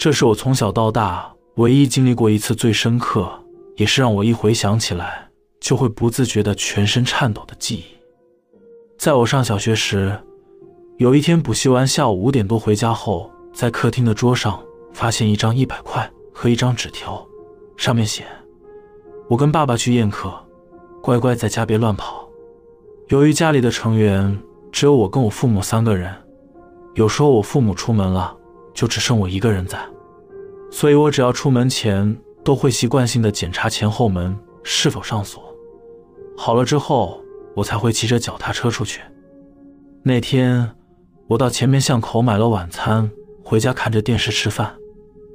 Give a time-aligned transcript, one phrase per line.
[0.00, 3.30] 这是我从小到大唯一经历过一次最深刻，
[3.76, 5.28] 也是让我一回想起来
[5.60, 7.84] 就会不自觉的全身颤抖的记忆。
[8.96, 10.18] 在我上小学时，
[10.96, 14.58] 有一天补习完，下午五点多回家后，在客厅的桌上
[14.90, 17.22] 发现一张一百块和一张纸条，
[17.76, 18.24] 上面写
[19.28, 20.32] ：“我跟爸爸去宴客，
[21.02, 22.26] 乖乖在家别乱跑。”
[23.08, 24.40] 由于家里的成员
[24.72, 26.10] 只有我跟我父母三个人，
[26.94, 28.34] 有时候我父母出门了，
[28.72, 29.78] 就只剩我一个人在，
[30.70, 35.42] 所以我只要出门前都会习惯性的检查前后门是否上锁，
[36.36, 37.20] 好了之后，
[37.54, 39.00] 我才会骑着脚踏车出去。
[40.02, 40.70] 那天。
[41.30, 43.08] 我到前面巷口买了晚餐，
[43.44, 44.74] 回家看着电视吃饭。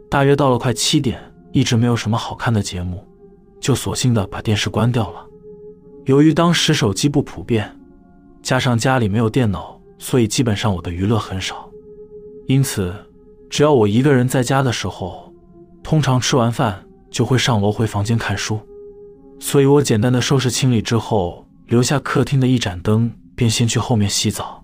[0.09, 1.17] 大约到了快七点，
[1.53, 3.01] 一直没有什么好看的节目，
[3.61, 5.25] 就索性的把电视关掉了。
[6.03, 7.79] 由于当时手机不普遍，
[8.41, 11.71] 加上家里没有电脑，所以基本上我的娱乐很少。
[12.47, 12.93] 因此，
[13.49, 15.24] 只要我一个人在家的时候，
[15.85, 18.59] 通常吃完饭就会上楼回房间看书。
[19.39, 24.63] 所以我简单的收拾清理之后，留下客厅的一盏灯，便先去后面洗澡。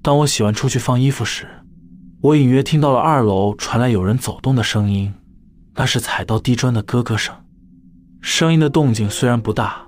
[0.00, 1.46] 当我洗完出去放衣服时，
[2.22, 5.12] 我隐约听到了二楼传来有人走动的声音，
[5.74, 7.34] 那是踩到地砖的咯咯声。
[8.22, 9.86] 声音的动静虽然不大，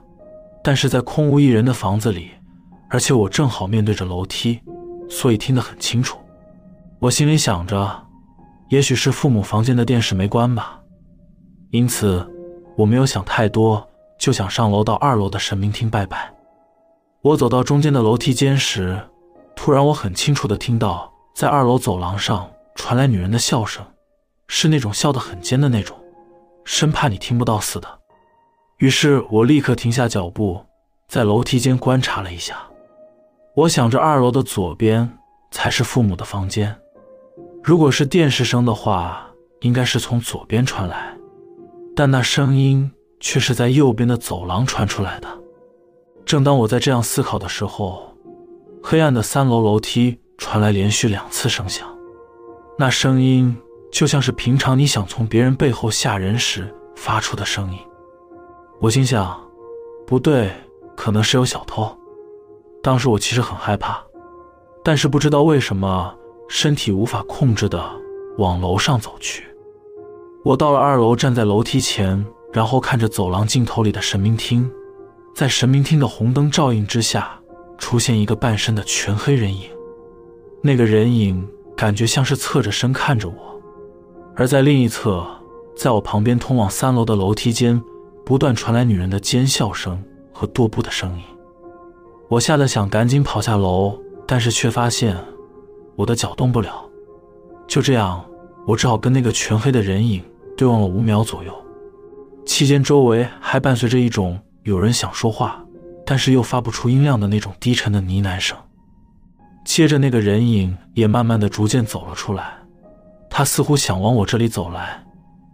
[0.63, 2.33] 但是在空无一人的房子里，
[2.91, 4.61] 而且我正好面对着楼梯，
[5.09, 6.19] 所以听得很清楚。
[6.99, 8.09] 我心里想着，
[8.71, 10.81] 也许是父母房间的电视没关吧，
[11.71, 12.25] 因此
[12.77, 13.85] 我没有想太多，
[14.17, 16.33] 就想上楼到二楼的神明厅拜拜。
[17.21, 18.99] 我走到中间的楼梯间时。
[19.57, 23.85] 突然，我很清楚的听到，在二楼走廊上传来女人的笑声，
[24.47, 25.99] 是那种笑得很尖的那种，
[26.65, 27.89] 生怕你听不到似的。
[28.79, 30.65] 于是我立刻停下脚步，
[31.09, 32.57] 在楼梯间观察了一下。
[33.57, 35.19] 我想着二楼的左边
[35.51, 36.75] 才是父母的房间，
[37.63, 39.29] 如果是电视声的话，
[39.61, 41.15] 应该是从左边传来，
[41.95, 42.91] 但那声音
[43.21, 45.29] 却是在右边的走廊传出来的。
[46.25, 48.15] 正当我在这样思考的时候，
[48.83, 51.87] 黑暗的三楼楼梯传来连续两次声响，
[52.79, 53.55] 那声音
[53.93, 57.79] 就像是平常你想从别人背后吓人时发出的声音。
[58.81, 59.39] 我心想，
[60.07, 60.51] 不对，
[60.97, 61.95] 可能是有小偷。
[62.83, 64.03] 当时我其实很害怕，
[64.83, 66.15] 但是不知道为什么，
[66.53, 67.81] 身体无法控制的
[68.39, 69.45] 往楼上走去。
[70.45, 74.69] 我到了二楼，站在楼梯前，然后看着走廊尽头里的神明厅，
[75.33, 77.37] 在神明厅的红灯照映之下。
[77.79, 79.63] 出现一个半身的全黑人影，
[80.61, 83.35] 那个人影感觉像是侧着身看着我，
[84.37, 85.27] 而在另一侧，
[85.75, 87.83] 在我旁边通往三楼的楼梯间，
[88.23, 89.99] 不断传来女人的尖笑声
[90.31, 91.25] 和跺步的声音。
[92.29, 95.17] 我吓得想赶紧跑下楼，但是却发现
[96.01, 96.83] 我的脚动不了。
[97.69, 98.25] 就这样，
[98.67, 100.25] 我只好跟那个全黑的人影
[100.57, 101.55] 对望了五秒左右，
[102.47, 105.63] 期间周围还伴随着一种有人想说话。
[106.07, 108.57] 但是又发不出音量的那种低沉的呢喃声。
[109.65, 112.55] 接着，那个人影也慢慢的、逐渐走了出来。
[113.29, 115.05] 他似乎想往我这里走来，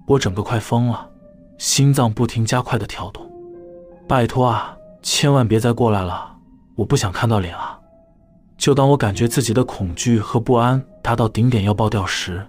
[0.06, 1.10] 我整个快疯了，
[1.58, 3.30] 心脏不停加快的跳动。
[4.08, 6.36] 拜托啊，千万别再过来了，
[6.76, 7.78] 我不想看到脸啊！
[8.56, 12.46] 就当我感觉自己的恐惧和不安达到顶点要爆掉时，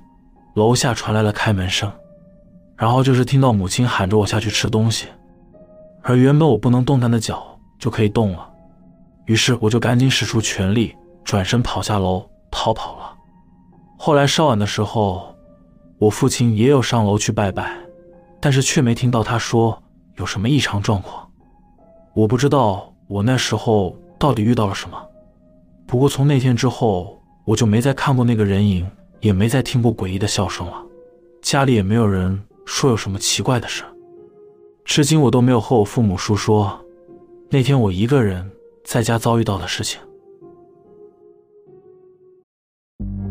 [0.55, 1.91] 楼下传来了开门声，
[2.75, 5.07] 然后就是听到母亲喊着我下去吃东西，
[6.01, 7.45] 而原本我不能动弹的脚。
[7.79, 8.49] 就可以动了，
[9.25, 13.13] 于是我就赶紧使出全力，转身跑下楼逃跑了。
[13.99, 15.35] 后来稍晚的时候，
[15.99, 17.77] 我父亲也有上楼去拜拜，
[18.41, 19.79] 但是却没听到他说
[20.15, 21.29] 有什么异常状况。
[22.15, 24.99] 我不知道我那时候到底遇到了什么。
[25.87, 28.85] 不过从那天之后，我就没再看过那个人影，
[29.21, 30.83] 也没再听过诡异的笑声了。
[31.41, 33.85] 家里也没有人说有什么奇怪的事，
[34.83, 36.77] 至今我都没有和我父母述说。
[37.49, 38.51] 那天我一个人
[38.83, 39.97] 在家遭遇到的事情。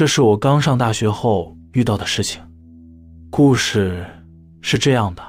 [0.00, 2.40] 这是我刚上大学后遇到的事情。
[3.28, 4.02] 故事
[4.62, 5.22] 是这样的：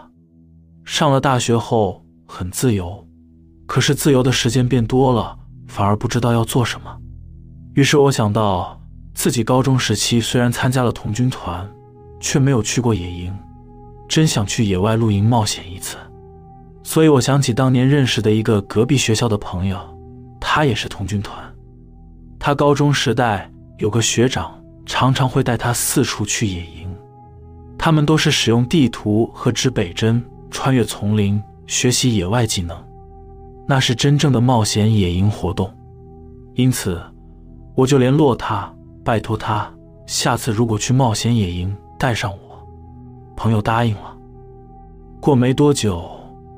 [0.86, 3.06] 上了大学后很自由。
[3.68, 5.38] 可是自由的时间变多了，
[5.68, 6.98] 反而不知道要做什么。
[7.74, 8.82] 于是我想到
[9.14, 11.70] 自己高中时期虽然参加了童军团，
[12.22, 13.38] 却没有去过野营，
[14.08, 15.98] 真想去野外露营冒险一次。
[16.82, 19.78] 所以我想起当年认识的一个隔壁学校的朋友，
[20.40, 21.38] 他也是童军团。
[22.40, 26.94] 他高中时代有个学长，常常会带他四处去野营。
[27.78, 32.78] 他们都是使用地图和指北针穿越丛林，学习野外技能，
[33.68, 35.72] 那是真正的冒险野营活动。
[36.56, 37.02] 因此。
[37.74, 38.72] 我就联络他，
[39.04, 39.72] 拜托他，
[40.06, 42.68] 下次如果去冒险野营，带上我。
[43.38, 44.16] 朋友答应了。
[45.22, 46.12] 过没多久，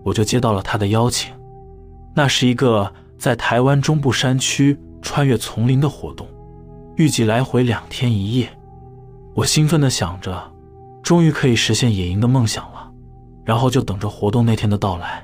[0.03, 1.31] 我就接到了他的邀请。
[2.15, 6.27] 那是一个在台湾中部山区穿越丛林的活动，
[6.95, 8.49] 预计来回两天一夜。
[9.35, 10.51] 我兴奋地想着，
[11.01, 12.91] 终于可以实现野营的梦想了。
[13.45, 15.23] 然后就等着活动那天的到来。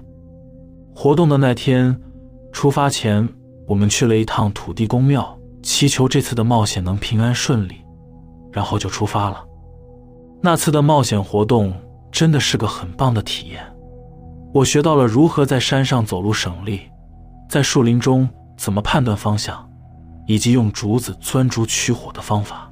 [0.94, 1.98] 活动的那天，
[2.52, 3.28] 出发前，
[3.66, 5.38] 我们去了一趟土地公庙。
[5.62, 7.76] 祈求这次的冒险能平安顺利，
[8.50, 9.44] 然后就出发了。
[10.42, 11.74] 那次的冒险活动
[12.12, 13.62] 真的是个很棒的体验，
[14.54, 16.82] 我学到了如何在山上走路省力，
[17.50, 18.28] 在树林中
[18.58, 19.69] 怎么判断方向，
[20.30, 22.72] 以及用竹子钻竹取火的方法。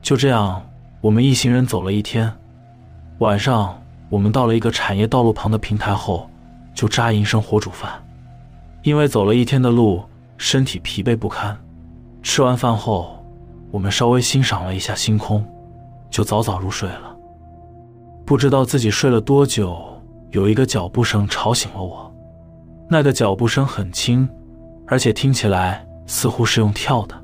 [0.00, 0.64] 就这样，
[1.02, 2.32] 我们一行人走了一天。
[3.18, 3.78] 晚上，
[4.08, 6.30] 我们到了一个产业道路旁的平台后，
[6.72, 8.02] 就扎营生火煮饭。
[8.82, 10.02] 因为走了一天的路，
[10.38, 11.54] 身体疲惫不堪。
[12.22, 13.22] 吃完饭后，
[13.70, 15.44] 我们稍微欣赏了一下星空，
[16.08, 17.14] 就早早入睡了。
[18.24, 19.78] 不知道自己睡了多久，
[20.30, 22.10] 有一个脚步声吵醒了我。
[22.88, 24.26] 那个脚步声很轻，
[24.86, 27.14] 而且听起来似乎是用跳的。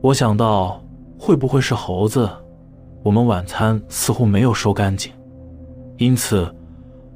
[0.00, 0.82] 我想到
[1.18, 2.28] 会不会是猴子？
[3.02, 5.12] 我们晚餐似乎没有收干净，
[5.98, 6.54] 因此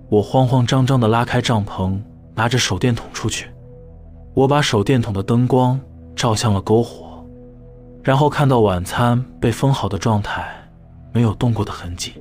[0.08, 1.98] 我慌慌张张地拉开帐篷，
[2.34, 3.48] 拿着手电筒出去。
[4.34, 5.80] 我把手电筒的灯光。
[6.16, 7.26] 照向了篝火，
[8.00, 10.46] 然后看到晚餐被封好的状态，
[11.12, 12.12] 没有动过的痕迹。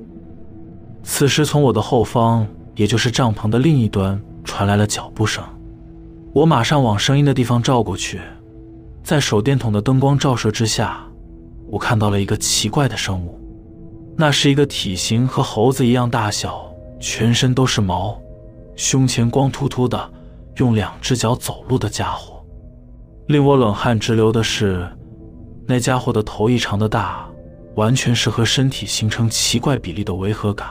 [1.04, 2.44] 此时，从我的后方，
[2.74, 5.44] 也就是帐篷的另一端，传来了脚步声。
[6.32, 8.20] 我马上往声音的地方照过去，
[9.04, 11.06] 在手电筒的灯光照射之下，
[11.68, 13.38] 我看到了一个奇怪的生物。
[14.16, 18.18] 那是一个体型和猴子一样大小，全身都是毛，
[18.76, 20.10] 胸前光秃秃的，
[20.56, 22.42] 用两只脚走路的家伙。
[23.26, 24.88] 令我冷汗直流的是，
[25.66, 27.28] 那家伙的头异常的大，
[27.74, 30.66] 完全是和身体形成奇怪比例的违和感，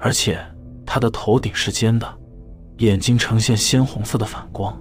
[0.00, 0.40] 而且
[0.84, 2.18] 他的头顶是尖的，
[2.78, 4.76] 眼睛呈现鲜红色的反光。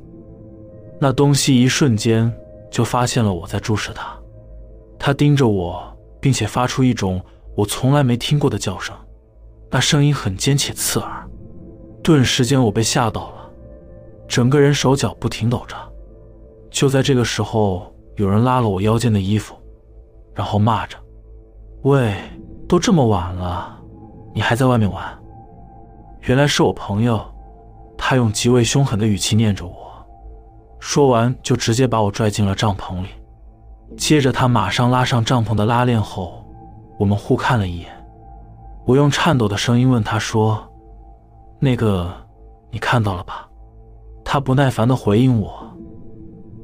[1.00, 2.34] 那东西一瞬间
[2.74, 4.18] 就发现了我在注视他，
[4.98, 7.24] 他盯着我，并且发出一种
[7.56, 8.96] 我从来没听过的叫声，
[9.70, 11.30] 那声音很尖且刺耳。
[12.02, 13.48] 顿时间我被吓到了，
[14.28, 15.78] 整个人手脚不停抖着。
[16.72, 19.56] 就在这个时候，有人拉了我腰间的衣服，
[20.34, 20.98] 然后骂着
[21.84, 22.16] ：“喂，
[22.68, 23.80] 都这么晚了，
[24.34, 25.06] 你还在外面玩？”
[26.26, 27.24] 原来是我朋友，
[27.96, 29.93] 他用极为凶狠的语气念着我，
[30.86, 33.08] 说完就直接把我拽进了帐篷里。
[33.96, 36.46] 接着他马上拉上帐篷的拉链后，
[37.00, 37.88] 我们互看了一眼。
[38.86, 40.62] 我用颤抖的声音问他说
[41.58, 42.14] ：“那个，
[42.70, 43.48] 你看到了吧？”
[44.26, 45.54] 他不耐烦地回应我。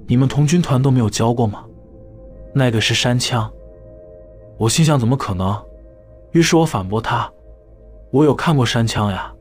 [0.06, 1.64] 你们童军团都没有教过吗？
[2.54, 3.50] 那个是山枪。
[4.58, 5.58] 我心想怎么可能？
[6.34, 7.32] 于是我反驳他
[8.12, 9.34] ：“我有看过山枪呀，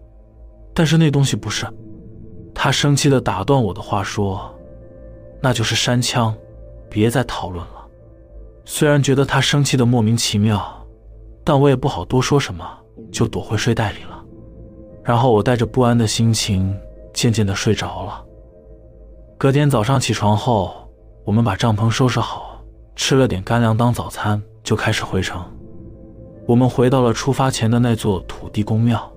[0.72, 1.66] 但是那东西不是。”
[2.54, 4.48] 他生气地打断我的话说
[5.40, 6.34] ：“那就是山枪，
[6.88, 7.86] 别再讨论了。”
[8.64, 10.86] 虽然觉得他生气的莫名其妙，
[11.42, 12.64] 但我也不好多说什么，
[13.10, 14.22] 就躲回睡袋里了。
[15.02, 16.78] 然后我带着不安的心情，
[17.14, 18.22] 渐渐地睡着了。
[19.38, 20.86] 隔天早上起床后，
[21.24, 22.62] 我们把帐篷收拾好，
[22.94, 25.42] 吃了点干粮当早餐，就开始回城。
[26.46, 29.10] 我们回到了出发前的那座土地公庙。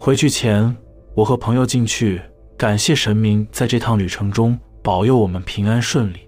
[0.00, 0.76] 回去前，
[1.14, 2.20] 我和朋友进去
[2.56, 6.20] 感谢神明在这趟旅程中保佑我们平安顺利。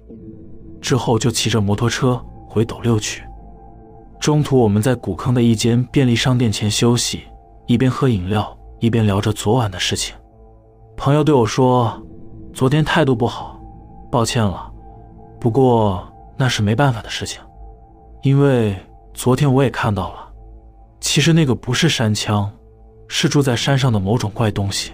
[0.81, 3.23] 之后就骑着摩托车回斗六去。
[4.19, 7.21] 中途我们在古坑的一间便利商店前休息，
[7.69, 10.13] 一边喝饮料一边聊着昨晚的事情。
[10.97, 12.03] 朋友对我说。
[12.55, 13.61] 昨天态度不好，
[14.11, 14.69] 抱歉了。
[15.39, 16.03] 不过
[16.37, 17.41] 那是没办法的事情，
[18.23, 18.75] 因为
[19.15, 20.29] 昨天我也看到了，
[20.99, 22.51] 其实那个不是山枪，
[23.07, 24.91] 是住在山上的某种怪东西。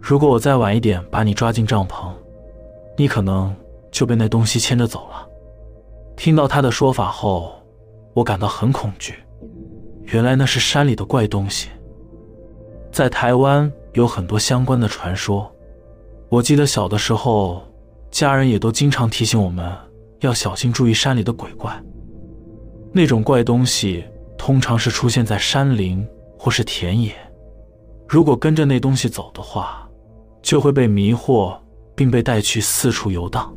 [0.00, 2.12] 如果我再晚一点把你抓进帐篷，
[2.98, 3.54] 你可能
[3.92, 5.24] 就被那东西牵着走了。
[6.16, 7.52] 听到他的说法后，
[8.12, 9.14] 我感到很恐惧。
[10.06, 11.68] 原来那是山里的怪东西。
[12.90, 15.48] 在台湾有很多相关的传说。
[16.28, 17.62] 我记得小的时候，
[18.10, 19.72] 家人也都经常提醒我们
[20.18, 21.72] 要小心注意山里的鬼怪。
[22.92, 24.04] 那种怪东西
[24.36, 26.04] 通常是出现在山林
[26.36, 27.14] 或是田野，
[28.08, 29.88] 如果跟着那东西走的话，
[30.42, 31.56] 就会被迷惑，
[31.98, 33.52] 并被带去四处游荡。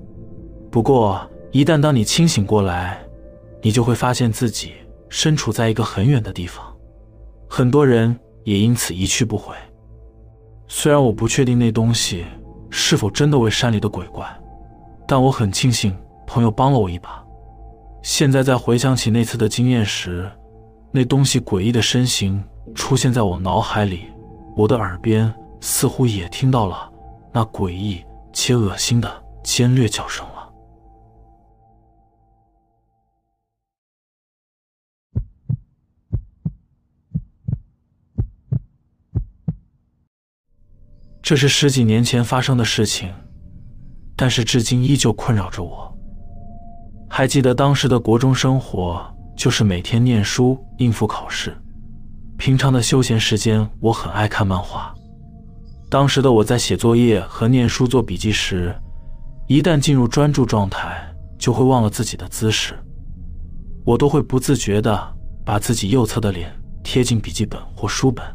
[0.71, 1.21] 不过，
[1.51, 2.99] 一旦当你清醒过来，
[3.61, 4.71] 你就会发现自己
[5.09, 6.65] 身处在一个很远的地方，
[7.47, 9.53] 很多人也因此一去不回。
[10.67, 12.25] 虽然我不确定那东西
[12.71, 14.25] 是否真的为山里的鬼怪，
[15.07, 15.95] 但我很庆幸
[16.25, 17.23] 朋友帮了我一把。
[18.01, 20.27] 现在在回想起那次的经验时，
[20.89, 22.43] 那东西诡异的身形
[22.73, 24.05] 出现在我脑海里，
[24.57, 26.91] 我的耳边似乎也听到了
[27.31, 30.31] 那诡异且恶心的尖略叫声了。
[41.21, 43.13] 这是十几年前发生的事情，
[44.17, 45.97] 但是至今依旧困扰着我。
[47.09, 49.05] 还记得当时的国中生活，
[49.37, 51.55] 就是每天念书应付考试，
[52.37, 54.93] 平常的休闲时间，我很爱看漫画。
[55.91, 58.73] 当时的我在写作业和念书做笔记时，
[59.47, 61.05] 一旦进入专注状态，
[61.37, 62.73] 就会忘了自己的姿势，
[63.83, 64.97] 我都会不自觉地
[65.43, 66.49] 把自己右侧的脸
[66.81, 68.25] 贴近笔记本或书本，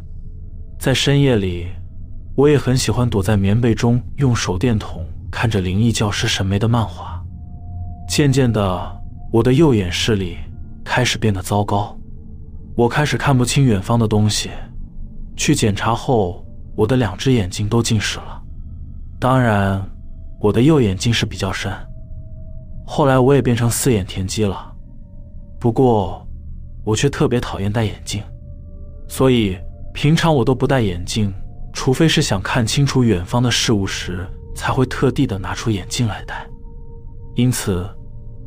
[0.78, 1.68] 在深夜里。
[2.34, 7.24] 我也很喜欢躲在棉被中，用手电筒看着灵异教师神眉的漫画。
[8.06, 9.00] 渐渐的，
[9.32, 10.36] 我的右眼视力
[10.84, 11.98] 开始变得糟糕，
[12.74, 14.50] 我开始看不清远方的东西。
[15.34, 16.45] 去检查后，
[16.76, 18.42] 我的两只眼睛都近视了。
[19.18, 19.82] 当然，
[20.38, 21.72] 我的右眼近视比较深。
[22.86, 24.72] 后来我也变成四眼田鸡了。
[25.58, 26.24] 不过，
[26.84, 28.22] 我却特别讨厌戴眼镜，
[29.08, 29.58] 所以
[29.92, 31.32] 平常我都不戴眼镜。
[31.72, 36.46] 除非是想看清楚远方的事物时，才会特地的拿出眼镜来戴。
[37.34, 37.86] 因此，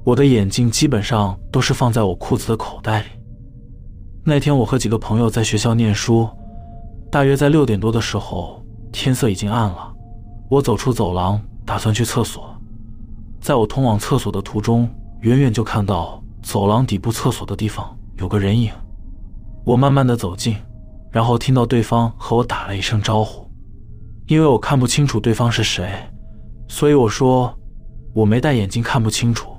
[0.03, 3.07] 我的眼镜基本上都是放在我裤子的口袋里。
[4.23, 6.27] 那天，我和几个朋友在学校念书，
[7.11, 9.93] 大约在六点多的时候，天色已经暗了。
[10.49, 12.55] 我走出走廊，打算去厕所。
[13.41, 14.89] 在我通往厕所的途中，
[15.21, 18.71] 远远就看到走廊底部厕所的地方有个人影。
[19.65, 20.55] 我慢慢的走近。
[21.11, 23.43] 然后听到对方和我打了一声招呼，
[24.27, 25.91] 因为我看不清楚对方是谁，
[26.67, 27.51] 所以我说
[28.13, 29.49] 我没戴眼镜看不清楚，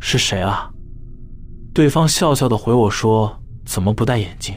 [0.00, 0.70] 是谁啊？
[1.72, 3.34] 对方笑笑的回我说
[3.64, 4.54] 怎么不戴眼镜？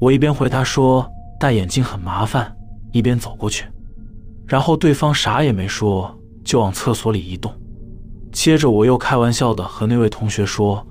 [0.00, 2.54] 我一边回他说戴眼镜很麻烦，
[2.92, 3.66] 一边走过去，
[4.46, 6.12] 然后对方啥也没说
[6.44, 7.52] 就往厕所里移动，
[8.32, 10.86] 接着我又开玩笑的和那位同学说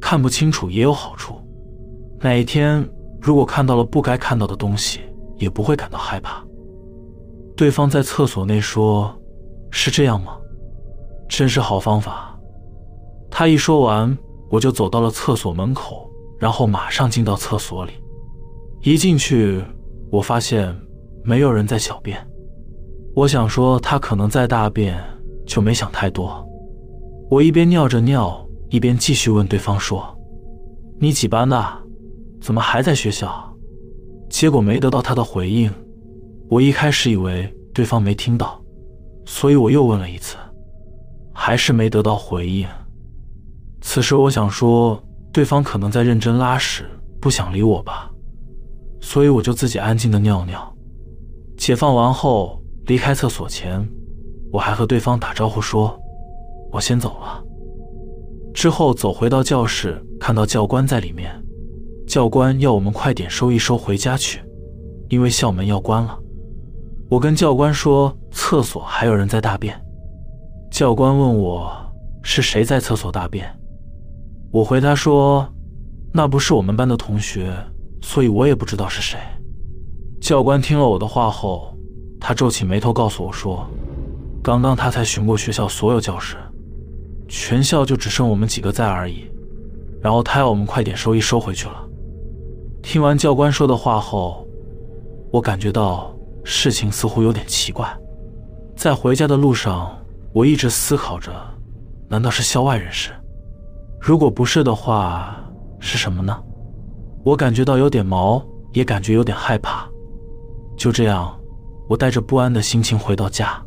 [0.00, 1.36] 看不清楚也有好处，
[2.20, 2.86] 哪一天。
[3.20, 5.00] 如果看到了不该看到的东西，
[5.38, 6.44] 也不会感到害怕。
[7.56, 9.18] 对方在厕所内说
[9.72, 10.36] ：“是这样吗？
[11.26, 12.38] 真是好方法。”
[13.32, 14.14] 他一说完，
[14.50, 16.06] 我就走到了厕所门口，
[16.38, 17.92] 然后马上进到厕所里。
[18.82, 19.64] 一进去，
[20.14, 20.72] 我发现
[21.24, 22.24] 没有人在小便。
[23.16, 24.96] 我想说他可能在大便，
[25.44, 26.48] 就没想太多。
[27.28, 30.16] 我一边尿着尿，一边继续问对方说
[31.00, 31.60] ：“你几班的？”
[32.40, 33.52] 怎么还在学校？
[34.30, 35.68] 结果没得到他的回应。
[36.48, 38.62] 我一开始以为对方没听到，
[39.26, 40.36] 所以我又问了一次，
[41.32, 42.68] 还是没得到回应。
[43.80, 45.02] 此时我想说，
[45.32, 46.84] 对方可能在认真拉屎，
[47.20, 48.12] 不想理我吧，
[49.04, 50.74] 所以我就自己安静的尿尿。
[51.58, 53.86] 解放完后，离开厕所前，
[54.50, 55.94] 我还和对方打招呼说
[56.72, 57.44] ：“我先走了。”
[58.54, 61.30] 之后走回到教室，看到教官在里面。
[62.06, 64.40] 教官要我们快点收一收回家去，
[65.10, 66.18] 因为校门要关了。
[67.10, 69.78] 我跟教官说厕所还有人在大便。
[70.70, 71.70] 教官问我
[72.22, 73.46] 是谁在厕所大便，
[74.50, 75.46] 我回答说
[76.10, 77.54] 那不是我们班的同学，
[78.04, 79.18] 所以我也不知道是谁。
[80.20, 81.74] 教官听了我的话后，
[82.20, 83.66] 他皱起眉头告诉我说，
[84.42, 86.36] 刚刚他才巡过学校所有教室，
[87.26, 89.24] 全校就只剩我们几个在而已，
[90.02, 91.88] 然后他要我们快点收一收回去了。
[92.82, 94.46] 听完教官说的话后，
[95.32, 97.88] 我感觉到事情似乎有点奇怪。
[98.76, 99.96] 在回家的路上，
[100.34, 101.32] 我一直思考着：
[102.06, 103.12] 难道是校外人士？
[103.98, 105.42] 如果不是的话，
[105.80, 106.38] 是什么呢？
[107.24, 109.88] 我感觉到有点毛，也感觉有点害怕。
[110.76, 111.34] 就这样，
[111.88, 113.60] 我带着不安的心情回到家。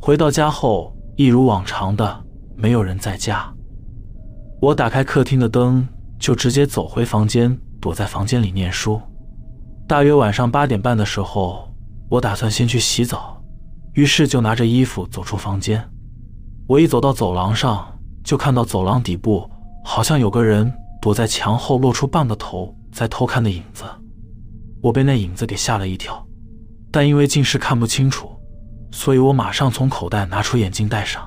[0.00, 3.52] 回到家后，一如往常的，没有人在家。
[4.60, 5.86] 我打开客厅的灯，
[6.18, 7.58] 就直接走回房间。
[7.80, 9.00] 躲在房间里念书。
[9.86, 11.72] 大约晚上八点半的时候，
[12.08, 13.40] 我打算先去洗澡，
[13.92, 15.88] 于是就拿着衣服走出房间。
[16.66, 17.86] 我一走到走廊上，
[18.24, 19.48] 就看到走廊底部
[19.84, 20.74] 好像有个人
[21.08, 23.82] 躲在墙后，露出半个头在偷看的影子。
[24.82, 26.22] 我被那影子给吓了一跳，
[26.90, 28.28] 但因为近视看不清楚，
[28.90, 31.26] 所以我马上从口袋拿出眼镜戴上。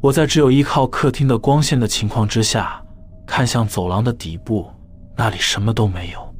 [0.00, 2.82] 我在只有依靠客厅的光线的情况之下，
[3.26, 4.66] 看向走廊的底部，
[5.14, 6.34] 那里什么都没有。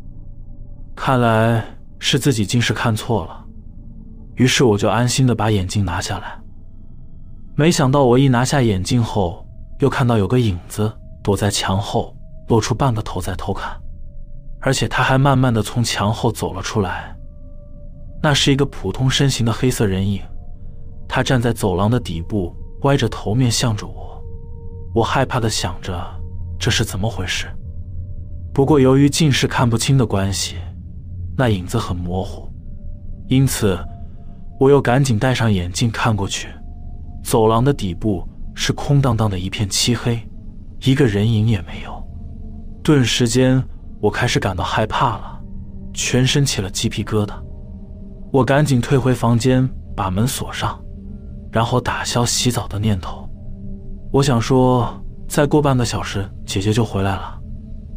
[0.97, 1.63] 看来
[1.99, 3.45] 是自己近视看错了，
[4.37, 6.41] 于是我就安心的把眼镜拿下来。
[7.57, 9.47] 没想到我一拿下眼镜后，
[9.81, 10.91] 又看到有个影子
[11.23, 12.15] 躲在墙后，
[12.49, 13.79] 露出半个头在偷看，
[14.61, 17.15] 而且他还慢慢的从墙后走了出来。
[18.23, 20.21] 那是一个普通身形的黑色人影，
[21.07, 24.21] 他站在走廊的底部，歪着头面向着我。
[24.95, 26.05] 我害怕的想着
[26.59, 27.47] 这是怎么回事。
[28.53, 30.57] 不过由于近视看不清的关系，
[31.37, 32.51] 那影子很模糊，
[33.29, 33.79] 因此
[34.59, 36.49] 我又赶紧戴上眼镜看过去。
[37.23, 40.19] 走廊的底部是空荡荡的一片漆黑，
[40.83, 41.98] 一个人影也没有。
[42.89, 43.63] 顿时间，
[44.01, 45.39] 我开始感到害怕了，
[45.93, 47.35] 全身起了鸡皮疙瘩。
[48.33, 50.83] 我赶紧退回房间，把门锁上，
[51.53, 53.29] 然后打消洗澡的念头。
[54.11, 54.89] 我想说，
[55.29, 57.39] 再过半个小时，姐姐就回来了，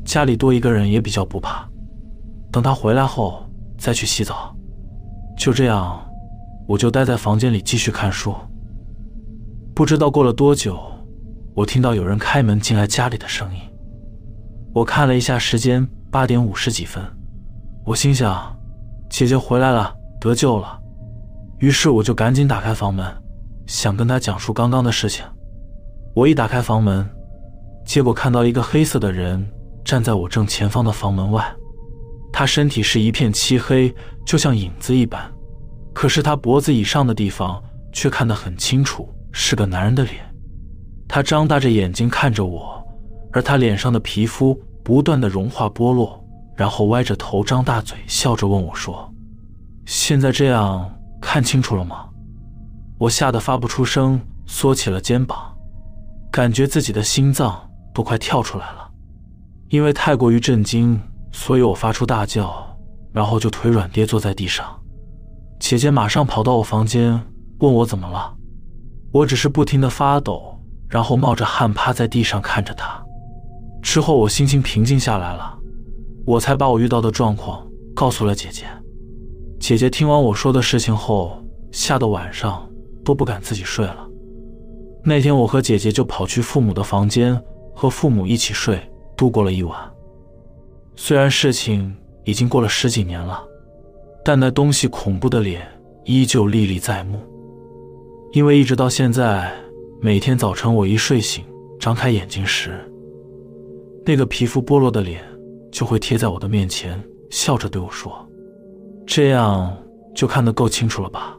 [0.03, 1.65] 家里多一个人也比较不怕。
[2.51, 4.53] 等她回来后再去洗澡。
[5.37, 6.05] 就这样，
[6.67, 8.35] 我就待在房间里继续看书。
[9.73, 10.77] 不知道过了多久，
[11.55, 13.61] 我听到有人开门进来家里的声音。
[14.73, 17.03] 我看了一下时间，八点五十几分。
[17.85, 18.57] 我心想，
[19.09, 20.79] 姐姐回来了，得救了。
[21.59, 23.05] 于是我就赶紧打开房门，
[23.67, 25.25] 想跟她讲述刚刚的事情。
[26.15, 27.05] 我一打开房门，
[27.85, 29.45] 结果看到一个黑色的人
[29.83, 31.43] 站在我正前方的房门外。
[32.31, 33.93] 他身体是一片漆黑，
[34.25, 35.29] 就像影子一般，
[35.93, 39.09] 可是他脖子以上的地方却看得很清楚。
[39.33, 40.23] 是个男人的脸，
[41.09, 42.80] 他张大着眼睛看着我，
[43.33, 46.23] 而他脸上的皮肤不断的融化剥落，
[46.55, 49.11] 然后歪着头张大嘴笑着问我说
[49.85, 52.07] ：“现在这样看清楚了吗？”
[52.99, 55.55] 我吓得发不出声，缩起了肩膀，
[56.31, 58.91] 感觉自己的心脏都快跳出来了。
[59.69, 62.77] 因为太过于震惊，所以我发出大叫，
[63.11, 64.65] 然后就腿软跌坐在地上。
[65.59, 67.19] 姐姐马上跑到我房间，
[67.59, 68.35] 问我怎么了。
[69.11, 73.00] 我只是不停的发抖，然后冒着汗趴在地上看着他。
[73.81, 75.57] 之后我心情平静下来了，
[76.25, 78.65] 我才把我遇到的状况告诉了姐姐。
[79.59, 82.67] 姐姐听完我说的事情后，吓得晚上
[83.03, 84.07] 都不敢自己睡了。
[85.03, 87.39] 那天我和姐姐就跑去父母的房间，
[87.75, 88.79] 和父母一起睡，
[89.17, 89.75] 度过了一晚。
[90.95, 93.43] 虽然事情已经过了十几年了，
[94.23, 95.67] 但那东西恐怖的脸
[96.05, 97.19] 依旧历历在目。
[98.33, 99.51] 因为一直到现在，
[100.01, 101.43] 每天早晨我一睡醒，
[101.79, 102.90] 张开眼睛时，
[104.05, 105.23] 那个皮肤剥落的脸
[105.71, 108.27] 就会贴在我的面前，笑着对我说
[109.05, 109.75] ：“这样
[110.15, 111.37] 就看得够清楚了吧？”